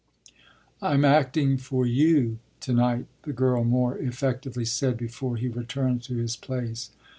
"I'm 0.81 1.05
acting 1.05 1.57
for 1.57 1.85
you 1.85 2.39
to 2.61 2.73
night," 2.73 3.05
the 3.21 3.33
girl 3.33 3.63
more 3.63 3.99
effectively 3.99 4.65
said 4.65 4.97
before 4.97 5.37
he 5.37 5.47
returned 5.47 6.01
to 6.05 6.15
his 6.17 6.35
place. 6.35 6.89